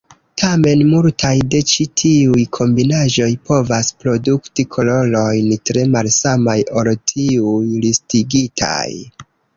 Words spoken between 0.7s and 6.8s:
multaj de ĉi tiuj kombinaĵoj povas produkti kolorojn tre malsamajn